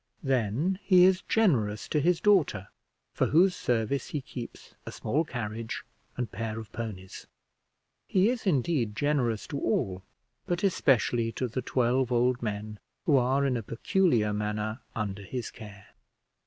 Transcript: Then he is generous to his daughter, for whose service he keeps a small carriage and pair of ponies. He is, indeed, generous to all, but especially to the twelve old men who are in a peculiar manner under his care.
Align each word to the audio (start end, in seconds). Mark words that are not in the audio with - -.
Then 0.23 0.79
he 0.81 1.05
is 1.05 1.21
generous 1.29 1.87
to 1.89 1.99
his 1.99 2.19
daughter, 2.19 2.69
for 3.13 3.27
whose 3.27 3.55
service 3.55 4.07
he 4.07 4.21
keeps 4.21 4.73
a 4.83 4.91
small 4.91 5.23
carriage 5.23 5.83
and 6.17 6.31
pair 6.31 6.59
of 6.59 6.71
ponies. 6.71 7.27
He 8.07 8.29
is, 8.29 8.47
indeed, 8.47 8.95
generous 8.95 9.45
to 9.45 9.59
all, 9.59 10.01
but 10.47 10.63
especially 10.63 11.31
to 11.33 11.47
the 11.47 11.61
twelve 11.61 12.11
old 12.11 12.41
men 12.41 12.79
who 13.05 13.15
are 13.17 13.45
in 13.45 13.55
a 13.55 13.61
peculiar 13.61 14.33
manner 14.33 14.79
under 14.95 15.21
his 15.21 15.51
care. 15.51 15.89